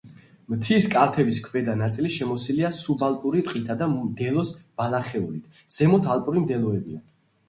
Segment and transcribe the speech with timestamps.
[0.51, 4.49] მთის კალთების ქვედა ნაწილი შემოსილია სუბალპური ტყითა და მდელოს
[4.81, 7.03] ბალახეულით, ზემოთ ალპური მდელოებია.